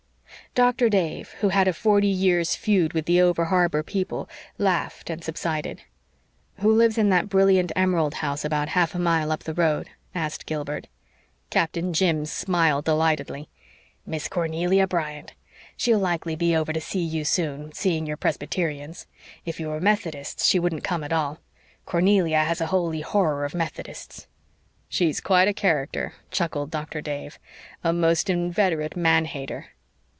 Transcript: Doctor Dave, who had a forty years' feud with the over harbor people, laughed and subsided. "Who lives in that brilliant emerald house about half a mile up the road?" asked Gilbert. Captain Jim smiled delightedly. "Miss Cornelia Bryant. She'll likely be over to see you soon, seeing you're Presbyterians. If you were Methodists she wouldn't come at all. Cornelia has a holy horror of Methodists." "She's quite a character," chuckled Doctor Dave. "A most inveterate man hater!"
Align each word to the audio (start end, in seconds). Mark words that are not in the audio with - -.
Doctor 0.53 0.89
Dave, 0.89 1.29
who 1.39 1.47
had 1.47 1.69
a 1.69 1.71
forty 1.71 2.09
years' 2.09 2.57
feud 2.57 2.91
with 2.91 3.05
the 3.05 3.21
over 3.21 3.45
harbor 3.45 3.83
people, 3.83 4.27
laughed 4.57 5.09
and 5.09 5.23
subsided. 5.23 5.83
"Who 6.59 6.73
lives 6.73 6.97
in 6.97 7.09
that 7.09 7.29
brilliant 7.29 7.71
emerald 7.73 8.15
house 8.15 8.43
about 8.43 8.67
half 8.67 8.93
a 8.93 8.99
mile 8.99 9.31
up 9.31 9.43
the 9.45 9.53
road?" 9.53 9.91
asked 10.13 10.45
Gilbert. 10.45 10.87
Captain 11.51 11.93
Jim 11.93 12.25
smiled 12.25 12.83
delightedly. 12.83 13.47
"Miss 14.05 14.27
Cornelia 14.27 14.87
Bryant. 14.87 15.35
She'll 15.77 15.99
likely 15.99 16.35
be 16.35 16.53
over 16.53 16.73
to 16.73 16.81
see 16.81 17.01
you 17.03 17.23
soon, 17.23 17.71
seeing 17.71 18.05
you're 18.05 18.17
Presbyterians. 18.17 19.07
If 19.45 19.57
you 19.57 19.69
were 19.69 19.79
Methodists 19.79 20.45
she 20.45 20.59
wouldn't 20.59 20.83
come 20.83 21.01
at 21.05 21.13
all. 21.13 21.39
Cornelia 21.85 22.43
has 22.43 22.59
a 22.59 22.67
holy 22.67 22.99
horror 23.01 23.45
of 23.45 23.55
Methodists." 23.55 24.27
"She's 24.89 25.21
quite 25.21 25.47
a 25.47 25.53
character," 25.53 26.13
chuckled 26.29 26.71
Doctor 26.71 26.99
Dave. 26.99 27.39
"A 27.85 27.93
most 27.93 28.29
inveterate 28.29 28.97
man 28.97 29.23
hater!" 29.23 29.67